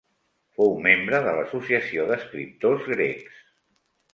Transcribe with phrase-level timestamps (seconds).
[0.59, 3.41] Fou membre de l'Associació d'Escriptors Grecs.